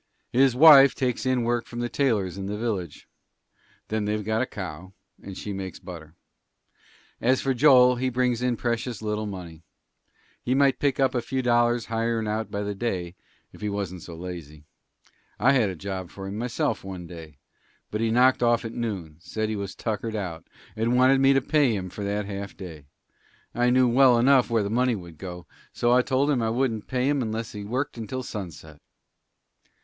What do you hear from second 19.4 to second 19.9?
he was